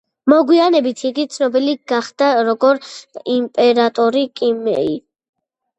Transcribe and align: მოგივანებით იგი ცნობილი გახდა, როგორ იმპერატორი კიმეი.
მოგივანებით 0.31 1.03
იგი 1.09 1.25
ცნობილი 1.35 1.75
გახდა, 1.93 2.31
როგორ 2.49 2.83
იმპერატორი 3.39 4.29
კიმეი. 4.41 5.03